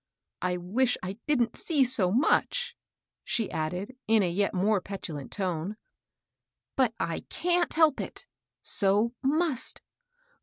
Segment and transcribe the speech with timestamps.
[0.41, 2.75] I wish I didn't see so much,"
[3.23, 5.77] she added, in a yet more petulant tone,"
[6.75, 8.25] but I can't helg^it—
[8.79, 9.83] so must.